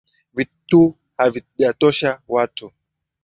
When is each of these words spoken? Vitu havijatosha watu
Vitu 0.35 0.79
havijatosha 1.17 2.21
watu 2.27 2.71